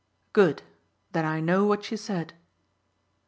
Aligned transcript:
"Good. 0.33 0.63
Then 1.11 1.25
I 1.25 1.41
know 1.41 1.65
what 1.67 1.83
she 1.83 1.95
said." 1.95 2.33